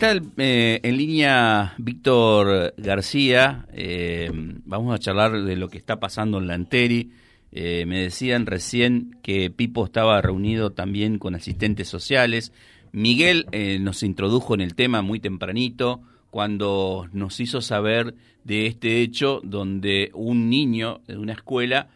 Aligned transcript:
Está 0.00 0.22
eh, 0.36 0.78
en 0.84 0.96
línea 0.96 1.74
Víctor 1.76 2.72
García, 2.76 3.66
eh, 3.72 4.30
vamos 4.64 4.94
a 4.94 5.00
charlar 5.00 5.42
de 5.42 5.56
lo 5.56 5.68
que 5.68 5.76
está 5.76 5.98
pasando 5.98 6.38
en 6.38 6.46
la. 6.46 7.10
Eh, 7.50 7.84
me 7.84 8.02
decían 8.02 8.46
recién 8.46 9.18
que 9.24 9.50
Pipo 9.50 9.84
estaba 9.84 10.22
reunido 10.22 10.70
también 10.70 11.18
con 11.18 11.34
asistentes 11.34 11.88
sociales. 11.88 12.52
Miguel 12.92 13.46
nos 13.80 14.04
introdujo 14.04 14.54
en 14.54 14.60
el 14.60 14.76
tema 14.76 15.02
muy 15.02 15.18
tempranito 15.18 16.00
cuando 16.30 17.08
nos 17.12 17.40
hizo 17.40 17.60
saber 17.60 18.14
de 18.44 18.66
este 18.66 19.02
hecho 19.02 19.40
donde 19.42 20.12
un 20.14 20.48
niño 20.48 21.00
de 21.08 21.18
una 21.18 21.32
escuela 21.32 21.88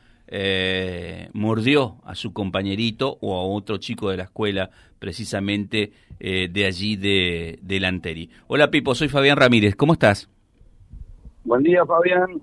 mordió 1.34 1.98
a 2.04 2.16
su 2.16 2.32
compañerito 2.32 3.16
o 3.20 3.36
a 3.36 3.44
otro 3.44 3.76
chico 3.76 4.10
de 4.10 4.16
la 4.16 4.24
escuela, 4.24 4.70
precisamente 4.98 5.92
eh, 6.24 6.48
de 6.48 6.66
allí 6.66 6.94
de, 6.94 7.58
de 7.62 7.84
Anteri. 7.84 8.30
Hola 8.46 8.70
Pipo, 8.70 8.94
soy 8.94 9.08
Fabián 9.08 9.36
Ramírez, 9.36 9.74
¿cómo 9.74 9.94
estás? 9.94 10.30
Buen 11.42 11.64
día 11.64 11.84
Fabián. 11.84 12.40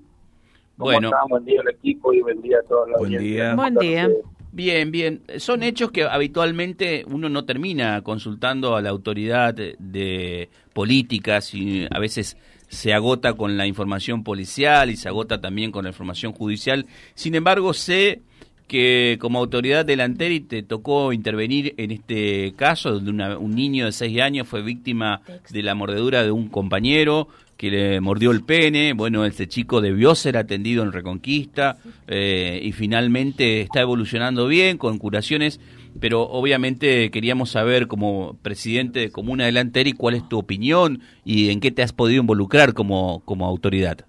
bueno, 0.75 1.09
Buen 1.29 1.45
día 1.45 1.61
al 1.61 1.69
equipo 1.69 2.11
y 2.11 2.19
buen 2.19 2.41
día 2.41 2.57
a 2.61 2.67
todos 2.67 2.89
los 2.89 2.99
Buen 2.99 3.17
día. 3.17 3.55
Buen 3.55 3.75
día. 3.75 4.09
Bien, 4.51 4.91
bien. 4.91 5.21
Son 5.37 5.63
hechos 5.63 5.91
que 5.91 6.03
habitualmente 6.03 7.05
uno 7.07 7.29
no 7.29 7.45
termina 7.45 8.01
consultando 8.01 8.75
a 8.75 8.81
la 8.81 8.89
autoridad 8.89 9.53
de 9.53 10.49
políticas 10.73 11.53
y 11.53 11.87
a 11.89 11.99
veces 11.99 12.35
se 12.67 12.93
agota 12.93 13.33
con 13.35 13.55
la 13.55 13.65
información 13.65 14.25
policial 14.25 14.89
y 14.89 14.97
se 14.97 15.07
agota 15.07 15.39
también 15.39 15.71
con 15.71 15.85
la 15.85 15.91
información 15.91 16.33
judicial. 16.33 16.85
Sin 17.13 17.33
embargo, 17.33 17.73
sé 17.73 18.23
que 18.69 19.17
como 19.19 19.39
autoridad 19.39 19.83
delantera 19.83 20.33
y 20.33 20.39
te 20.39 20.63
tocó 20.63 21.11
intervenir 21.11 21.73
en 21.77 21.91
este 21.91 22.53
caso 22.55 22.99
donde 22.99 23.35
un 23.35 23.55
niño 23.55 23.85
de 23.85 23.91
seis 23.91 24.21
años 24.21 24.47
fue 24.47 24.61
víctima 24.61 25.21
de 25.49 25.63
la 25.63 25.75
mordedura 25.75 26.23
de 26.23 26.31
un 26.31 26.47
compañero 26.47 27.27
que 27.57 27.71
le 27.71 27.99
mordió 27.99 28.31
el 28.31 28.43
pene. 28.43 28.93
Bueno, 28.93 29.25
ese 29.25 29.47
chico 29.47 29.81
debió 29.81 30.15
ser 30.15 30.37
atendido 30.37 30.83
en 30.83 30.93
Reconquista 30.93 31.77
eh, 32.07 32.61
y 32.63 32.71
finalmente 32.71 33.61
está 33.61 33.81
evolucionando 33.81 34.47
bien 34.47 34.77
con 34.77 34.97
curaciones 34.99 35.59
pero 35.99 36.21
obviamente 36.21 37.09
queríamos 37.11 37.51
saber 37.51 37.87
como 37.87 38.37
presidente 38.41 38.99
de 38.99 39.11
Comuna 39.11 39.45
Delantera 39.45 39.89
y 39.89 39.93
cuál 39.93 40.15
es 40.15 40.29
tu 40.29 40.37
opinión 40.37 41.01
y 41.25 41.49
en 41.49 41.59
qué 41.59 41.71
te 41.71 41.81
has 41.81 41.93
podido 41.93 42.21
involucrar 42.21 42.73
como, 42.73 43.21
como 43.25 43.47
autoridad. 43.47 44.05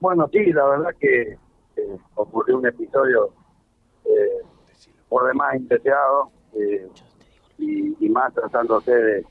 Bueno, 0.00 0.28
sí, 0.30 0.52
la 0.52 0.66
verdad 0.66 0.90
que 1.00 1.38
eh, 1.86 1.98
ocurrió 2.14 2.58
un 2.58 2.66
episodio 2.66 3.30
eh, 4.04 4.42
por 5.08 5.26
demás 5.26 5.56
indeseado 5.56 6.30
eh, 6.54 6.88
y, 7.58 8.08
más 8.08 8.32
tratándose 8.32 8.92
de, 8.94 9.24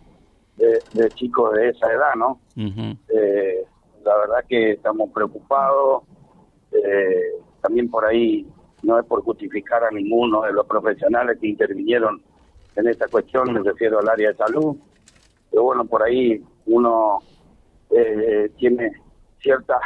de, 0.93 1.09
chicos 1.15 1.53
de 1.53 1.69
esa 1.69 1.91
edad, 1.91 2.13
¿no? 2.15 2.39
la 2.55 4.17
verdad 4.17 4.45
que 4.47 4.73
estamos 4.73 5.09
preocupados, 5.09 6.03
también 7.61 7.89
por 7.89 8.05
ahí 8.05 8.47
no 8.83 8.99
es 8.99 9.05
por 9.05 9.23
justificar 9.23 9.83
a 9.83 9.89
ninguno 9.89 10.43
de 10.43 10.53
los 10.53 10.67
profesionales 10.67 11.39
que 11.39 11.47
intervinieron 11.47 12.21
en 12.75 12.87
esta 12.87 13.07
cuestión, 13.07 13.51
me 13.53 13.61
refiero 13.61 13.99
al 13.99 14.09
área 14.09 14.29
de 14.29 14.37
salud, 14.37 14.75
pero 15.49 15.63
bueno, 15.63 15.85
por 15.85 16.03
ahí 16.03 16.43
uno 16.65 17.19
eh, 17.89 18.51
tiene 18.57 18.91
ciertas 19.39 19.79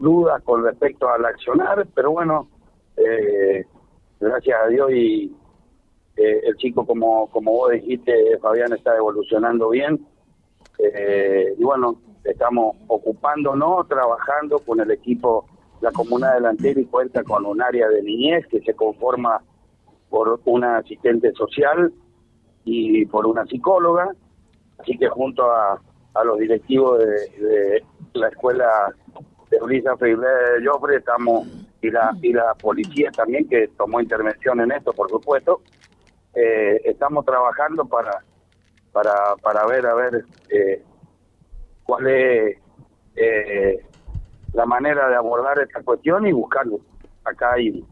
dudas 0.00 0.42
con 0.42 0.64
respecto 0.64 1.08
al 1.08 1.24
accionar, 1.24 1.86
pero 1.94 2.10
bueno, 2.10 2.48
eh, 2.96 3.64
gracias 4.18 4.58
a 4.60 4.66
Dios 4.66 4.90
y 4.92 5.32
eh, 6.16 6.40
el 6.44 6.56
chico, 6.56 6.84
como, 6.84 7.28
como 7.28 7.52
vos 7.52 7.70
dijiste, 7.70 8.38
Fabián, 8.40 8.72
está 8.72 8.96
evolucionando 8.96 9.68
bien. 9.68 10.04
y 11.58 11.62
bueno, 11.62 12.00
estamos 12.24 12.76
ocupándonos, 12.88 13.86
trabajando 13.86 14.58
con 14.58 14.80
el 14.80 14.90
equipo 14.90 15.46
la 15.80 15.92
comuna 15.92 16.34
delantera 16.34 16.80
y 16.80 16.84
cuenta 16.84 17.24
con 17.24 17.46
un 17.46 17.62
área 17.62 17.88
de 17.88 18.02
niñez 18.02 18.46
que 18.48 18.60
se 18.60 18.74
conforma 18.74 19.42
por 20.10 20.40
una 20.44 20.78
asistente 20.78 21.32
social 21.32 21.92
y 22.64 23.06
por 23.06 23.26
una 23.26 23.46
psicóloga. 23.46 24.14
Así 24.78 24.96
que 24.98 25.08
junto 25.08 25.50
a, 25.50 25.80
a 26.14 26.24
los 26.24 26.38
directivos 26.38 26.98
de, 26.98 27.82
la 28.14 28.28
escuela 28.28 28.94
de 29.50 30.16
de 30.16 30.66
Joffre 30.66 30.96
estamos 30.96 31.46
y 31.82 31.90
la 31.90 32.16
y 32.22 32.32
la 32.32 32.54
policía 32.54 33.10
también 33.10 33.48
que 33.48 33.68
tomó 33.76 34.00
intervención 34.00 34.60
en 34.60 34.72
esto, 34.72 34.92
por 34.92 35.10
supuesto. 35.10 35.60
Eh, 36.34 36.80
estamos 36.84 37.24
trabajando 37.24 37.84
para 37.84 38.22
para 38.92 39.34
para 39.42 39.66
ver 39.66 39.86
a 39.86 39.94
ver 39.94 40.24
eh, 40.50 40.82
cuál 41.84 42.06
es 42.06 42.58
eh, 43.16 43.84
la 44.52 44.66
manera 44.66 45.08
de 45.08 45.16
abordar 45.16 45.58
esta 45.60 45.82
cuestión 45.82 46.26
y 46.26 46.32
buscarlo. 46.32 46.78
Acá 47.24 47.54
hay 47.54 47.84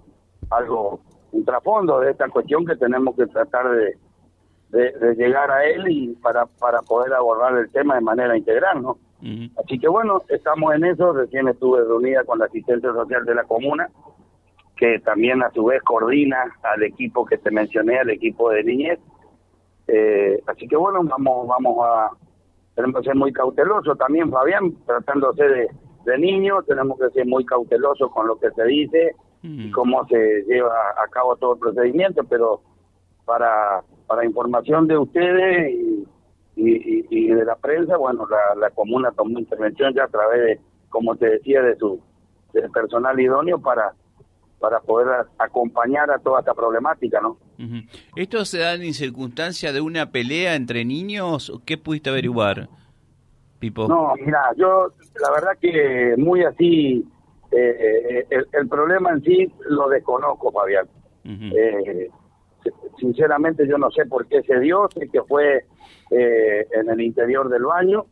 algo, 0.50 1.00
un 1.32 1.44
trasfondo 1.44 2.00
de 2.00 2.12
esta 2.12 2.28
cuestión 2.28 2.64
que 2.64 2.76
tenemos 2.76 3.14
que 3.16 3.26
tratar 3.26 3.68
de, 3.70 3.96
de, 4.70 5.14
llegar 5.14 5.50
a 5.50 5.64
él 5.64 5.84
y 5.88 6.08
para, 6.14 6.46
para 6.46 6.80
poder 6.82 7.12
abordar 7.12 7.56
el 7.56 7.70
tema 7.70 7.96
de 7.96 8.00
manera 8.00 8.36
integral, 8.36 8.82
¿no? 8.82 8.98
Así 9.20 9.78
que 9.78 9.88
bueno, 9.88 10.22
estamos 10.28 10.74
en 10.74 10.84
eso. 10.84 11.12
Recién 11.12 11.48
estuve 11.48 11.84
reunida 11.84 12.24
con 12.24 12.38
la 12.38 12.46
asistente 12.46 12.86
social 12.88 13.24
de 13.24 13.34
la 13.34 13.44
comuna, 13.44 13.88
que 14.76 15.00
también 15.00 15.42
a 15.42 15.50
su 15.50 15.64
vez 15.64 15.82
coordina 15.82 16.44
al 16.62 16.82
equipo 16.82 17.24
que 17.24 17.38
te 17.38 17.50
mencioné, 17.50 17.98
al 17.98 18.10
equipo 18.10 18.50
de 18.50 18.64
niñez. 18.64 18.98
Eh, 19.88 20.40
así 20.46 20.68
que 20.68 20.76
bueno, 20.76 21.02
vamos, 21.02 21.48
vamos 21.48 21.78
a, 21.84 22.10
tenemos 22.74 23.00
que 23.00 23.06
ser 23.06 23.16
muy 23.16 23.32
cautelosos 23.32 23.96
también, 23.98 24.30
Fabián, 24.30 24.74
tratándose 24.86 25.42
de, 25.42 25.68
de 26.04 26.18
niños, 26.18 26.64
tenemos 26.66 26.98
que 26.98 27.10
ser 27.10 27.26
muy 27.26 27.44
cautelosos 27.44 28.10
con 28.12 28.26
lo 28.26 28.38
que 28.38 28.50
se 28.50 28.64
dice 28.64 29.16
y 29.42 29.70
cómo 29.70 30.06
se 30.08 30.42
lleva 30.48 30.74
a 30.90 31.08
cabo 31.10 31.36
todo 31.36 31.54
el 31.54 31.60
procedimiento, 31.60 32.22
pero 32.24 32.60
para, 33.24 33.82
para 34.06 34.24
información 34.24 34.86
de 34.86 34.98
ustedes 34.98 35.72
y, 35.72 36.06
y, 36.58 37.28
de 37.28 37.44
la 37.44 37.56
prensa, 37.56 37.96
bueno, 37.96 38.26
la, 38.28 38.60
la, 38.60 38.70
comuna 38.70 39.12
tomó 39.12 39.38
intervención 39.38 39.94
ya 39.94 40.04
a 40.04 40.08
través 40.08 40.40
de, 40.40 40.60
como 40.88 41.14
te 41.16 41.30
decía, 41.30 41.62
de 41.62 41.76
su 41.76 42.00
personal 42.72 43.18
idóneo 43.20 43.60
para 43.60 43.94
para 44.58 44.80
poder 44.80 45.26
acompañar 45.38 46.10
a 46.10 46.18
toda 46.18 46.40
esta 46.40 46.54
problemática, 46.54 47.20
¿no? 47.20 47.38
¿Esto 48.16 48.44
se 48.44 48.58
da 48.58 48.74
en 48.74 48.94
circunstancia 48.94 49.72
de 49.72 49.80
una 49.80 50.10
pelea 50.10 50.54
entre 50.54 50.84
niños? 50.84 51.52
¿Qué 51.64 51.78
pudiste 51.78 52.10
averiguar? 52.10 52.68
No, 53.60 54.14
mira, 54.24 54.40
yo 54.56 54.92
la 55.20 55.30
verdad 55.32 55.58
que 55.60 56.14
muy 56.16 56.44
así, 56.44 57.04
eh, 57.50 58.24
eh, 58.30 58.44
el, 58.52 58.68
problema 58.68 59.10
en 59.10 59.22
sí 59.22 59.52
lo 59.68 59.88
desconozco, 59.88 60.52
Fabián. 60.52 60.86
Eh, 61.24 62.08
sinceramente 62.98 63.66
yo 63.66 63.78
no 63.78 63.90
sé 63.90 64.06
por 64.06 64.26
qué 64.26 64.42
se 64.42 64.58
dio, 64.60 64.88
sé 64.94 65.08
que 65.08 65.22
fue 65.22 65.64
en 66.10 66.88
el 66.88 67.00
interior 67.00 67.48
del 67.48 67.64
baño, 67.64 68.06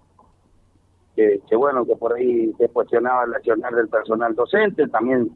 que, 1.15 1.41
bueno, 1.57 1.87
que 1.87 1.97
por 1.97 2.13
ahí 2.13 2.53
se 2.59 2.69
cuestionaba 2.69 3.25
el 3.25 3.35
accionar 3.35 3.75
del 3.75 3.89
personal 3.89 4.35
docente, 4.35 4.87
también 4.89 5.31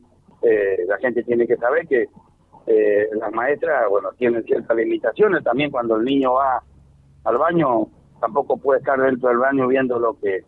la 0.86 0.98
gente 0.98 1.22
tiene 1.22 1.46
que 1.46 1.56
saber 1.56 1.86
que 1.86 2.06
las 3.14 3.32
maestras, 3.32 3.88
bueno, 3.88 4.10
tienen 4.18 4.44
ciertas 4.44 4.76
limitaciones, 4.76 5.42
también 5.42 5.70
cuando 5.70 5.96
el 5.96 6.04
niño 6.04 6.34
va 6.34 6.62
al 7.24 7.38
baño 7.38 7.86
tampoco 8.20 8.56
puede 8.56 8.80
estar 8.80 9.00
dentro 9.00 9.28
del 9.30 9.38
baño 9.38 9.66
viendo 9.68 9.98
lo 9.98 10.18
que 10.18 10.44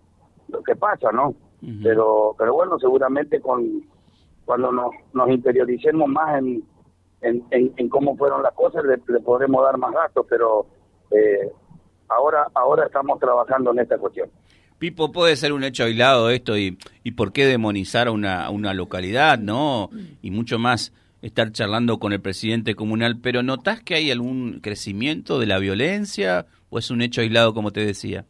lo 0.49 0.63
que 0.63 0.77
pasa, 0.77 1.11
¿no? 1.13 1.35
Pero 1.83 2.35
pero 2.37 2.55
bueno, 2.55 2.79
seguramente 2.79 3.41
con 3.41 3.83
cuando 4.45 4.73
nos, 4.73 4.91
nos 5.13 5.31
interioricemos 5.31 6.09
más 6.09 6.39
en, 6.39 6.63
en, 7.23 7.89
cómo 7.89 8.17
fueron 8.17 8.43
las 8.43 8.53
cosas, 8.55 8.85
le, 8.85 8.99
podremos 9.21 9.65
dar 9.65 9.79
más 9.79 9.93
datos, 9.93 10.27
pero 10.29 10.67
eh, 11.11 11.51
ahora 12.09 12.49
ahora 12.55 12.87
estamos 12.87 13.19
trabajando 13.19 13.73
en 13.73 13.81
esta 13.81 13.99
cuestión. 13.99 14.29
Pipo, 14.79 15.13
puede 15.13 15.37
ser 15.37 15.53
un 15.53 15.63
hecho 15.63 15.85
aislado 15.85 16.29
esto 16.31 16.59
y, 16.59 16.77
y 17.05 17.13
por 17.13 17.33
qué 17.33 17.47
demonizar 17.47 18.09
a 18.09 18.11
una, 18.11 18.51
una 18.51 18.75
localidad, 18.75 19.39
¿no? 19.39 19.91
Y 20.23 20.33
mucho 20.33 20.59
más 20.59 20.93
estar 21.23 21.53
charlando 21.53 21.99
con 21.99 22.13
el 22.13 22.21
presidente 22.21 22.75
comunal, 22.75 23.19
pero 23.23 23.45
¿notás 23.45 23.81
que 23.81 23.95
hay 23.95 24.11
algún 24.11 24.59
crecimiento 24.61 25.39
de 25.39 25.47
la 25.47 25.59
violencia 25.59 26.47
o 26.69 26.79
es 26.79 26.91
un 26.91 27.01
hecho 27.01 27.21
aislado 27.21 27.55
como 27.55 27.71
te 27.71 27.87
decía? 27.87 28.25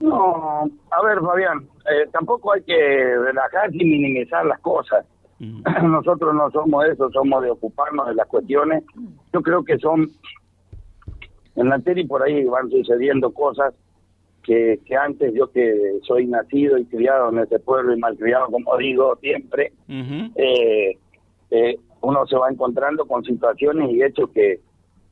No, 0.00 0.64
a 0.90 1.02
ver 1.04 1.20
Fabián, 1.20 1.68
eh, 1.90 2.08
tampoco 2.10 2.54
hay 2.54 2.62
que 2.62 2.74
relajar 2.74 3.70
ni 3.70 3.84
minimizar 3.84 4.44
las 4.46 4.58
cosas. 4.60 5.04
Nosotros 5.82 6.34
no 6.34 6.50
somos 6.50 6.84
eso, 6.86 7.10
somos 7.10 7.42
de 7.42 7.50
ocuparnos 7.50 8.06
de 8.06 8.14
las 8.14 8.28
cuestiones. 8.28 8.84
Yo 9.32 9.42
creo 9.42 9.64
que 9.64 9.76
son, 9.78 10.08
en 11.56 11.68
la 11.68 11.80
tele 11.80 12.06
por 12.06 12.22
ahí 12.22 12.44
van 12.44 12.70
sucediendo 12.70 13.32
cosas 13.32 13.74
que, 14.44 14.78
que 14.84 14.96
antes 14.96 15.32
yo 15.34 15.50
que 15.50 15.98
soy 16.02 16.26
nacido 16.26 16.78
y 16.78 16.84
criado 16.84 17.30
en 17.30 17.40
ese 17.40 17.58
pueblo 17.58 17.94
y 17.94 17.98
malcriado, 17.98 18.46
como 18.50 18.76
digo 18.76 19.16
siempre, 19.16 19.72
eh, 19.88 20.96
eh, 21.50 21.76
uno 22.00 22.26
se 22.26 22.36
va 22.36 22.50
encontrando 22.50 23.04
con 23.06 23.24
situaciones 23.24 23.90
y 23.90 24.02
hechos 24.02 24.30
que, 24.30 24.60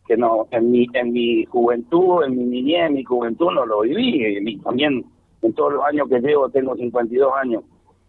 que 0.06 0.16
no 0.16 0.46
en 0.50 0.70
mi 0.70 0.86
en 0.94 1.12
mi 1.12 1.44
juventud, 1.44 2.24
en 2.24 2.36
mi 2.36 2.44
niñez, 2.44 2.86
en 2.86 2.94
mi 2.94 3.04
juventud 3.04 3.50
no 3.52 3.66
lo 3.66 3.80
viví, 3.80 4.38
y 4.38 4.58
también 4.58 5.04
en 5.42 5.52
todos 5.54 5.72
los 5.72 5.84
años 5.84 6.08
que 6.08 6.20
llevo, 6.20 6.48
tengo 6.50 6.76
52 6.76 7.32
años. 7.42 7.64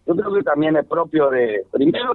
Yo 0.05 0.15
creo 0.15 0.33
que 0.33 0.43
también 0.43 0.75
es 0.75 0.85
propio 0.85 1.29
de, 1.29 1.65
primero, 1.71 2.13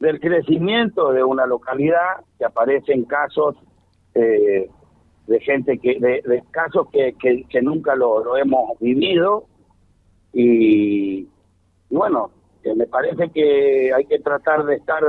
del 0.00 0.20
crecimiento 0.20 1.12
de 1.12 1.24
una 1.24 1.46
localidad 1.46 2.24
que 2.38 2.44
aparecen 2.44 3.04
casos 3.04 3.56
eh, 4.14 4.68
de 5.26 5.40
gente 5.40 5.78
que, 5.78 5.98
de, 5.98 6.42
casos 6.50 6.88
que, 6.92 7.14
que, 7.18 7.62
nunca 7.62 7.94
lo, 7.94 8.36
hemos 8.36 8.78
vivido. 8.78 9.46
Y, 10.32 11.28
bueno, 11.90 12.30
me 12.76 12.86
parece 12.86 13.30
que 13.30 13.92
hay 13.94 14.04
que 14.04 14.18
tratar 14.18 14.64
de 14.64 14.76
estar 14.76 15.02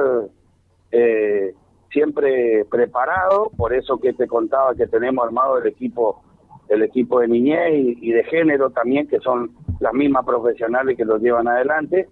eh, 0.92 1.54
siempre 1.92 2.66
preparado, 2.66 3.52
por 3.58 3.74
eso 3.74 3.98
que 3.98 4.14
te 4.14 4.28
contaba 4.28 4.76
que 4.76 4.88
tenemos 4.88 5.26
armado 5.26 5.58
el 5.58 5.68
equipo 5.68 6.22
el 6.70 6.84
equipo 6.84 7.20
de 7.20 7.28
niñez 7.28 7.98
y, 8.02 8.12
de 8.12 8.24
género 8.24 8.70
también, 8.72 9.08
que 9.08 9.20
son 9.20 9.52
las 9.80 9.94
mismas 9.94 10.26
profesionales 10.26 10.98
que 10.98 11.06
los 11.06 11.22
llevan 11.22 11.48
adelante. 11.48 12.08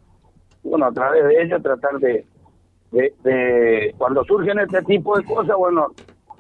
Bueno, 0.64 0.86
a 0.86 0.92
través 0.92 1.26
de 1.26 1.44
ellos 1.44 1.62
tratar 1.62 2.00
de, 2.00 2.26
de, 2.92 3.96
cuando 3.98 4.24
surgen 4.24 4.60
este 4.60 4.82
tipo 4.84 5.18
de 5.18 5.26
cosas, 5.26 5.58
bueno, 5.58 5.88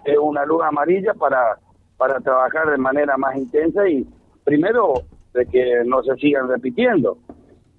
es 0.05 0.17
una 0.17 0.45
luz 0.45 0.61
amarilla 0.63 1.13
para, 1.13 1.57
para 1.97 2.19
trabajar 2.19 2.69
de 2.71 2.77
manera 2.77 3.17
más 3.17 3.35
intensa 3.35 3.87
y 3.87 4.07
primero 4.43 4.93
de 5.33 5.45
que 5.45 5.83
no 5.85 6.03
se 6.03 6.15
sigan 6.15 6.47
repitiendo. 6.47 7.17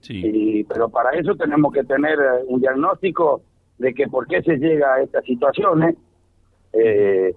Sí. 0.01 0.67
pero 0.69 0.91
para 0.91 1.13
eso 1.19 1.35
tenemos 1.35 1.73
que 1.73 1.83
tener 1.83 2.19
un 2.47 2.61
diagnóstico 2.61 3.41
de 3.79 3.95
que 3.95 4.07
por 4.07 4.27
qué 4.27 4.43
se 4.43 4.59
llega 4.59 4.93
a 4.93 5.01
estas 5.01 5.25
situaciones, 5.25 5.97
eh, 6.75 7.35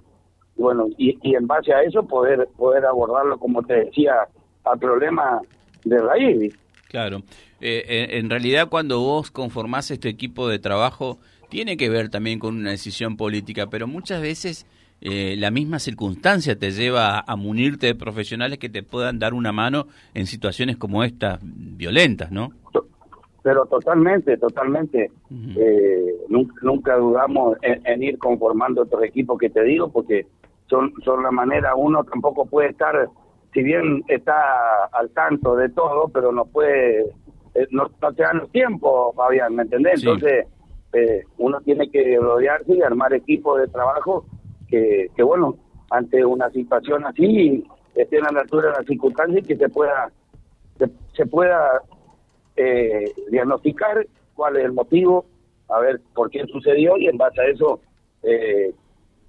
bueno, 0.57 0.87
y, 0.97 1.17
y, 1.21 1.35
en 1.35 1.47
base 1.47 1.73
a 1.73 1.83
eso 1.83 2.05
poder 2.05 2.49
poder 2.57 2.85
abordarlo, 2.85 3.37
como 3.37 3.63
te 3.63 3.85
decía, 3.85 4.27
al 4.65 4.79
problema 4.79 5.39
de 5.83 5.97
raíz. 5.99 6.57
Claro. 6.89 7.23
Eh, 7.59 8.07
en 8.11 8.29
realidad, 8.29 8.69
cuando 8.69 8.99
vos 8.99 9.31
conformás 9.31 9.91
este 9.91 10.09
equipo 10.09 10.47
de 10.47 10.59
trabajo, 10.59 11.19
tiene 11.49 11.77
que 11.77 11.89
ver 11.89 12.09
también 12.09 12.39
con 12.39 12.55
una 12.55 12.71
decisión 12.71 13.17
política, 13.17 13.67
pero 13.67 13.87
muchas 13.87 14.21
veces 14.21 14.65
eh, 15.01 15.35
la 15.37 15.51
misma 15.51 15.79
circunstancia 15.79 16.57
te 16.57 16.71
lleva 16.71 17.19
a, 17.19 17.35
munirte 17.35 17.87
de 17.87 17.95
profesionales 17.95 18.57
que 18.57 18.69
te 18.69 18.83
puedan 18.83 19.19
dar 19.19 19.33
una 19.33 19.51
mano 19.51 19.87
en 20.13 20.25
situaciones 20.25 20.77
como 20.77 21.03
estas 21.03 21.39
violentas, 21.43 22.31
¿no? 22.31 22.51
pero 23.43 23.65
totalmente, 23.65 24.35
totalmente. 24.35 25.09
eh, 25.55 26.15
nunca, 26.27 26.53
nunca, 26.63 26.97
dudamos 26.97 27.57
en, 27.61 28.03
ir 28.03 28.17
conformando 28.17 28.81
otros 28.81 29.01
equipos 29.03 29.39
que 29.39 29.49
te 29.49 29.63
digo, 29.63 29.89
porque 29.89 30.25
son, 30.69 30.91
son 31.05 31.23
la 31.23 31.31
manera, 31.31 31.73
uno 31.73 32.03
tampoco 32.03 32.45
puede 32.45 32.71
estar, 32.71 33.07
si 33.57 33.63
bien 33.63 34.03
está 34.07 34.85
al 34.91 35.09
tanto 35.09 35.55
de 35.55 35.69
todo, 35.69 36.09
pero 36.09 36.31
no 36.31 36.45
puede, 36.45 37.01
eh, 37.55 37.67
no, 37.71 37.89
te 37.89 38.21
dan 38.21 38.37
los 38.37 38.51
tiempos, 38.51 39.15
Fabián, 39.15 39.55
¿me 39.55 39.63
entendés? 39.63 40.03
Entonces, 40.03 40.45
eh, 40.93 41.23
uno 41.39 41.59
tiene 41.61 41.89
que 41.89 42.19
rodearse 42.19 42.75
y 42.75 42.83
armar 42.83 43.15
equipos 43.15 43.59
de 43.59 43.67
trabajo 43.67 44.25
que, 44.67 45.07
que, 45.15 45.23
bueno, 45.23 45.55
ante 45.89 46.23
una 46.23 46.51
situación 46.51 47.03
así, 47.07 47.63
estén 47.95 48.27
a 48.27 48.31
la 48.31 48.41
altura 48.41 48.69
de 48.69 48.77
la 48.77 48.83
circunstancia 48.83 49.39
y 49.39 49.43
que 49.43 49.57
se 49.57 49.69
pueda, 49.69 50.11
se 51.15 51.25
pueda 51.25 51.81
eh, 52.57 53.11
diagnosticar 53.31 54.05
cuál 54.35 54.57
es 54.57 54.65
el 54.65 54.73
motivo, 54.73 55.25
a 55.69 55.79
ver 55.79 55.99
por 56.13 56.29
qué 56.29 56.45
sucedió 56.45 56.95
y 56.99 57.07
en 57.07 57.17
base 57.17 57.41
a 57.41 57.45
eso 57.45 57.81
eh, 58.21 58.71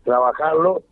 trabajarlo 0.05 0.83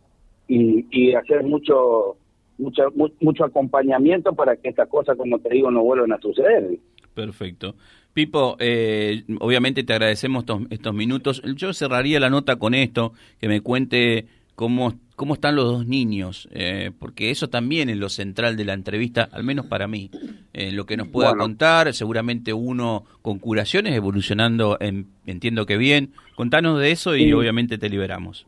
y, 0.47 0.87
y 0.89 1.13
hacer 1.13 1.43
mucho, 1.43 2.17
mucho, 2.57 2.83
mucho 3.19 3.45
acompañamiento 3.45 4.33
para 4.33 4.55
que 4.55 4.69
estas 4.69 4.89
cosas, 4.89 5.17
como 5.17 5.39
te 5.39 5.49
digo, 5.49 5.71
no 5.71 5.83
vuelvan 5.83 6.13
a 6.13 6.19
suceder. 6.19 6.77
Perfecto. 7.13 7.75
Pipo, 8.13 8.57
eh, 8.59 9.23
obviamente 9.39 9.83
te 9.83 9.93
agradecemos 9.93 10.41
estos, 10.41 10.61
estos 10.69 10.93
minutos. 10.93 11.41
Yo 11.55 11.73
cerraría 11.73 12.19
la 12.19 12.29
nota 12.29 12.57
con 12.57 12.73
esto, 12.73 13.13
que 13.39 13.47
me 13.47 13.61
cuente 13.61 14.25
cómo, 14.57 14.95
cómo 15.15 15.35
están 15.35 15.55
los 15.55 15.65
dos 15.65 15.87
niños, 15.87 16.49
eh, 16.51 16.89
porque 16.97 17.29
eso 17.29 17.47
también 17.47 17.89
es 17.89 17.97
lo 17.97 18.09
central 18.09 18.57
de 18.57 18.65
la 18.65 18.73
entrevista, 18.73 19.29
al 19.31 19.43
menos 19.43 19.67
para 19.67 19.87
mí. 19.87 20.09
Eh, 20.53 20.71
lo 20.71 20.87
que 20.87 20.97
nos 20.97 21.09
pueda 21.09 21.35
contar, 21.35 21.93
seguramente 21.93 22.53
uno 22.53 23.03
con 23.21 23.37
curaciones, 23.37 23.93
evolucionando, 23.95 24.79
entiendo 25.27 25.67
que 25.67 25.77
bien. 25.77 26.09
Contanos 26.35 26.79
de 26.79 26.89
eso 26.89 27.15
y 27.15 27.31
obviamente 27.33 27.77
te 27.77 27.87
liberamos. 27.87 28.47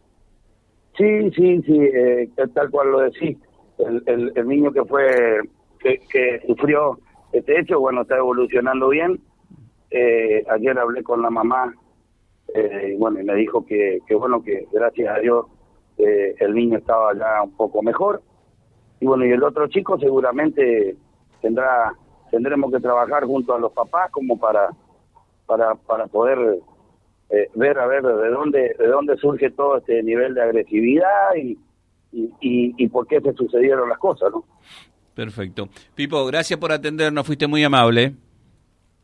Sí, 0.97 1.31
sí, 1.35 1.61
sí, 1.65 1.77
eh, 1.77 2.27
tal 2.53 2.71
cual 2.71 2.91
lo 2.91 2.99
decís. 3.01 3.37
El, 3.79 4.33
el, 4.35 4.47
niño 4.47 4.71
que 4.71 4.83
fue, 4.85 5.39
que, 5.79 5.99
que, 6.11 6.41
sufrió 6.45 6.99
este 7.31 7.59
hecho, 7.59 7.79
bueno, 7.79 8.01
está 8.01 8.17
evolucionando 8.17 8.89
bien. 8.89 9.19
ayer 10.49 10.77
hablé 10.77 11.01
con 11.03 11.21
la 11.21 11.29
mamá 11.29 11.73
y 12.53 12.95
bueno, 12.95 13.19
y 13.21 13.23
me 13.23 13.35
dijo 13.35 13.65
que, 13.65 13.99
que 14.05 14.15
bueno, 14.15 14.43
que 14.43 14.67
gracias 14.71 15.15
a 15.15 15.19
Dios 15.19 15.45
el 15.97 16.53
niño 16.53 16.77
estaba 16.77 17.13
ya 17.13 17.43
un 17.43 17.51
poco 17.51 17.81
mejor. 17.81 18.21
Y 18.99 19.05
bueno, 19.05 19.25
y 19.25 19.31
el 19.31 19.43
otro 19.43 19.67
chico 19.67 19.97
seguramente 19.97 20.95
tendrá 21.41 21.93
tendremos 22.31 22.71
que 22.71 22.79
trabajar 22.79 23.25
junto 23.25 23.55
a 23.55 23.59
los 23.59 23.71
papás 23.71 24.11
como 24.11 24.37
para 24.39 24.69
para 25.45 25.75
para 25.75 26.07
poder 26.07 26.59
eh, 27.29 27.49
ver 27.55 27.79
a 27.79 27.87
ver 27.87 28.03
de 28.03 28.29
dónde 28.29 28.75
de 28.77 28.87
dónde 28.87 29.17
surge 29.17 29.49
todo 29.51 29.77
este 29.77 30.03
nivel 30.03 30.33
de 30.33 30.43
agresividad 30.43 31.35
y, 31.35 31.57
y, 32.11 32.31
y, 32.41 32.87
por 32.87 33.07
qué 33.07 33.21
se 33.21 33.33
sucedieron 33.33 33.89
las 33.89 33.97
cosas, 33.97 34.31
¿no? 34.31 34.43
Perfecto. 35.13 35.69
Pipo, 35.95 36.25
gracias 36.25 36.59
por 36.59 36.71
atendernos, 36.71 37.25
fuiste 37.25 37.47
muy 37.47 37.63
amable. 37.63 38.15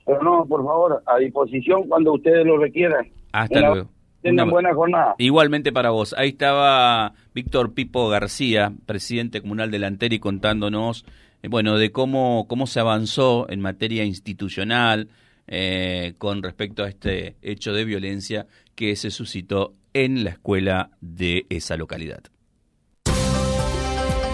Pero 0.05 0.21
no, 0.21 0.45
por 0.45 0.63
favor, 0.63 1.03
a 1.05 1.17
disposición 1.17 1.87
cuando 1.87 2.13
ustedes 2.13 2.45
lo 2.45 2.57
requieran. 2.57 3.07
Hasta 3.31 3.59
luego. 3.59 3.89
Tengan 4.21 4.49
buena 4.49 4.73
jornada. 4.73 5.15
Igualmente 5.19 5.71
para 5.71 5.91
vos. 5.91 6.15
Ahí 6.17 6.29
estaba 6.29 7.13
Víctor 7.35 7.73
Pipo 7.73 8.09
García, 8.09 8.73
presidente 8.87 9.41
comunal 9.41 9.69
de 9.69 9.77
Lanteri, 9.77 10.17
contándonos 10.17 11.05
eh, 11.43 11.47
bueno, 11.47 11.77
de 11.77 11.91
cómo, 11.91 12.47
cómo 12.47 12.65
se 12.65 12.79
avanzó 12.79 13.45
en 13.49 13.61
materia 13.61 14.03
institucional 14.03 15.09
eh, 15.47 16.15
con 16.17 16.41
respecto 16.41 16.83
a 16.83 16.87
este 16.87 17.35
hecho 17.43 17.71
de 17.73 17.85
violencia 17.85 18.47
que 18.73 18.95
se 18.95 19.11
suscitó 19.11 19.73
en 19.93 20.23
la 20.23 20.31
escuela 20.31 20.89
de 21.01 21.45
esa 21.49 21.77
localidad. 21.77 22.23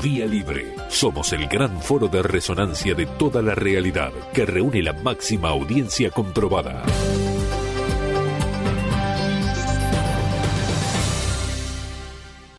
Vía 0.01 0.25
Libre. 0.25 0.73
Somos 0.89 1.31
el 1.31 1.47
gran 1.47 1.79
foro 1.79 2.07
de 2.07 2.23
resonancia 2.23 2.95
de 2.95 3.05
toda 3.05 3.41
la 3.43 3.53
realidad 3.53 4.11
que 4.33 4.45
reúne 4.47 4.81
la 4.81 4.93
máxima 4.93 5.49
audiencia 5.49 6.09
comprobada. 6.09 6.83